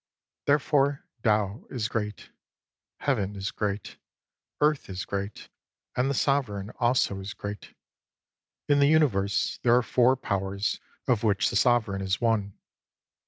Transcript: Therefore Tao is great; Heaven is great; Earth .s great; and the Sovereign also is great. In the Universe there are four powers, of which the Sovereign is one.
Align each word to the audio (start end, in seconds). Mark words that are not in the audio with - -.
Therefore 0.47 1.05
Tao 1.23 1.67
is 1.69 1.87
great; 1.87 2.31
Heaven 3.01 3.35
is 3.35 3.51
great; 3.51 3.97
Earth 4.59 4.89
.s 4.89 5.05
great; 5.05 5.47
and 5.95 6.09
the 6.09 6.15
Sovereign 6.15 6.71
also 6.79 7.19
is 7.19 7.35
great. 7.35 7.75
In 8.67 8.79
the 8.79 8.87
Universe 8.89 9.59
there 9.61 9.75
are 9.77 9.83
four 9.83 10.15
powers, 10.15 10.79
of 11.07 11.21
which 11.23 11.51
the 11.51 11.55
Sovereign 11.55 12.01
is 12.01 12.19
one. 12.19 12.57